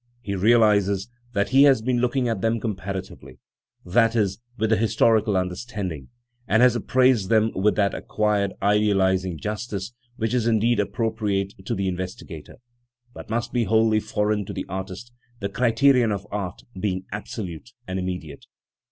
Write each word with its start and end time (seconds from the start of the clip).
He 0.23 0.33
realises 0.33 1.09
that 1.33 1.49
he 1.49 1.61
has 1.65 1.83
been 1.83 1.99
looking 1.99 2.27
at 2.27 2.41
them 2.41 2.59
comparatively, 2.59 3.37
i. 3.85 4.07
t\, 4.07 4.25
with 4.57 4.71
the 4.71 4.75
historical 4.75 5.37
understanding 5.37 6.07
and 6.47 6.63
has 6.63 6.75
appraised 6.75 7.29
them 7.29 7.51
with 7.53 7.75
that 7.75 7.93
acquired, 7.93 8.53
idealising 8.63 9.37
justice 9.37 9.93
which 10.17 10.33
is 10.33 10.47
indeed 10.47 10.79
appropriate 10.79 11.53
to 11.67 11.75
the 11.75 11.87
investigator, 11.87 12.55
but 13.13 13.29
must 13.29 13.53
be 13.53 13.65
wholly 13.65 13.99
foreign 13.99 14.43
to 14.45 14.53
the 14.53 14.65
artist, 14.67 15.11
the 15.39 15.49
criterion 15.49 16.11
of 16.11 16.25
art 16.31 16.63
being 16.79 17.05
absolute 17.11 17.69
and 17.87 17.99
immediate. 17.99 18.47